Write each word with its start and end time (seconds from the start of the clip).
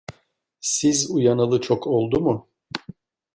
Siz 0.61 1.09
uyanalı 1.11 1.61
çok 1.61 1.87
oldu 1.87 2.19
mu? 2.19 2.49